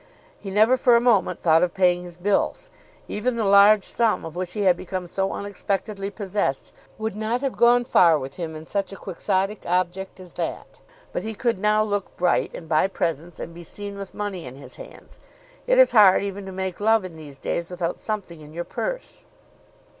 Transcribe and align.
He 0.39 0.49
never 0.49 0.77
for 0.77 0.95
a 0.95 0.99
moment 0.99 1.39
thought 1.39 1.61
of 1.61 1.75
paying 1.75 2.01
his 2.03 2.17
bills. 2.17 2.71
Even 3.07 3.35
the 3.35 3.45
large 3.45 3.83
sum 3.83 4.25
of 4.25 4.35
which 4.35 4.53
he 4.53 4.63
had 4.63 4.75
become 4.75 5.05
so 5.05 5.31
unexpectedly 5.31 6.09
possessed 6.09 6.73
would 6.97 7.15
not 7.15 7.41
have 7.41 7.55
gone 7.55 7.85
far 7.85 8.17
with 8.17 8.37
him 8.37 8.55
in 8.55 8.65
such 8.65 8.91
a 8.91 8.95
quixotic 8.95 9.63
object 9.67 10.19
as 10.19 10.33
that; 10.33 10.79
but 11.11 11.21
he 11.21 11.35
could 11.35 11.59
now 11.59 11.83
look 11.83 12.17
bright, 12.17 12.51
and 12.55 12.67
buy 12.67 12.87
presents, 12.87 13.39
and 13.39 13.53
be 13.53 13.61
seen 13.63 13.95
with 13.95 14.15
money 14.15 14.47
in 14.47 14.55
his 14.55 14.77
hands. 14.77 15.19
It 15.67 15.77
is 15.77 15.91
hard 15.91 16.23
even 16.23 16.47
to 16.47 16.51
make 16.51 16.79
love 16.79 17.05
in 17.05 17.15
these 17.15 17.37
days 17.37 17.69
without 17.69 17.99
something 17.99 18.41
in 18.41 18.53
your 18.53 18.63
purse. 18.65 19.25